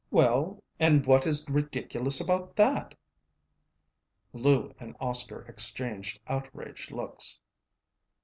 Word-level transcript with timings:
"Well, 0.09 0.63
and 0.79 1.05
what 1.05 1.27
is 1.27 1.47
ridiculous 1.47 2.19
about 2.19 2.55
that?" 2.55 2.95
Lou 4.33 4.73
and 4.79 4.95
Oscar 4.99 5.43
exchanged 5.43 6.19
outraged 6.27 6.89
looks. 6.91 7.37